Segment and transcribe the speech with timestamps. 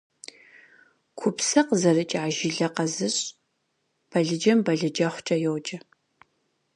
[1.19, 3.27] Купсэ къызэрыкӏа, жылэ къэзыщӏ
[4.09, 5.77] балыджэм балыджэхъукӏэ йоджэ.